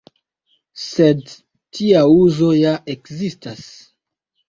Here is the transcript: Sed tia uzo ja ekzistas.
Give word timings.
Sed 0.83 1.21
tia 1.81 2.03
uzo 2.25 2.53
ja 2.65 2.75
ekzistas. 2.97 3.65